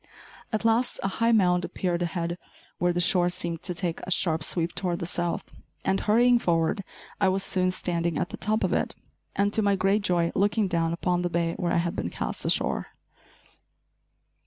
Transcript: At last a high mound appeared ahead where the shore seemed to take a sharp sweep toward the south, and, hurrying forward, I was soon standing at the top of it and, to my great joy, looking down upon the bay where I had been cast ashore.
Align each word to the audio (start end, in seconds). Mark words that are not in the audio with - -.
At 0.51 0.65
last 0.65 0.99
a 1.03 1.07
high 1.07 1.31
mound 1.31 1.63
appeared 1.63 2.01
ahead 2.01 2.39
where 2.79 2.91
the 2.91 2.99
shore 2.99 3.29
seemed 3.29 3.61
to 3.61 3.75
take 3.75 4.01
a 4.01 4.09
sharp 4.09 4.43
sweep 4.43 4.73
toward 4.73 4.97
the 4.97 5.05
south, 5.05 5.51
and, 5.85 5.99
hurrying 6.01 6.39
forward, 6.39 6.83
I 7.19 7.29
was 7.29 7.43
soon 7.43 7.69
standing 7.69 8.17
at 8.17 8.29
the 8.29 8.35
top 8.37 8.63
of 8.63 8.73
it 8.73 8.95
and, 9.35 9.53
to 9.53 9.61
my 9.61 9.75
great 9.75 10.01
joy, 10.01 10.31
looking 10.33 10.67
down 10.67 10.91
upon 10.91 11.21
the 11.21 11.29
bay 11.29 11.53
where 11.57 11.71
I 11.71 11.77
had 11.77 11.95
been 11.95 12.09
cast 12.09 12.43
ashore. 12.45 12.87